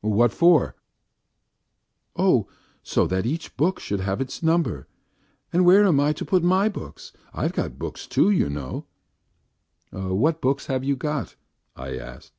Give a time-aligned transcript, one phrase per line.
[0.00, 0.74] "What for?"
[2.16, 2.48] "Oh,
[2.82, 4.88] so that each book should have its number.
[5.52, 7.12] And where am I to put my books?
[7.32, 8.86] I've got books too, you know."
[9.92, 11.36] "What books have you got?"
[11.76, 12.32] I asked.